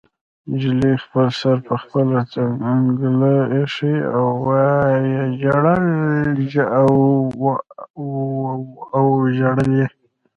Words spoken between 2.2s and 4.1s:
څنګله ایښی و